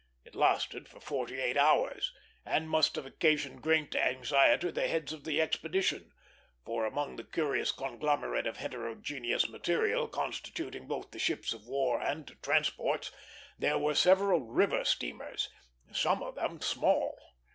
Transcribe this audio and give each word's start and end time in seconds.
It 0.25 0.33
lasted 0.33 0.89
for 0.89 0.99
forty 0.99 1.39
eight 1.39 1.57
hours, 1.57 2.11
and 2.43 2.67
must 2.67 2.95
have 2.95 3.05
occasioned 3.05 3.61
great 3.61 3.95
anxiety 3.95 4.61
to 4.65 4.71
the 4.71 4.87
heads 4.87 5.13
of 5.13 5.25
the 5.25 5.39
expedition; 5.39 6.11
for 6.65 6.87
among 6.87 7.17
the 7.17 7.23
curious 7.23 7.71
conglomerate 7.71 8.47
of 8.47 8.57
heterogeneous 8.57 9.47
material 9.47 10.07
constituting 10.07 10.87
both 10.87 11.11
the 11.11 11.19
ships 11.19 11.53
of 11.53 11.67
war 11.67 12.01
and 12.01 12.35
transports 12.41 13.11
there 13.59 13.77
were 13.77 13.93
several 13.93 14.39
river 14.39 14.83
steamers, 14.85 15.49
some 15.93 16.23
of 16.23 16.33
them 16.33 16.61
small. 16.61 17.15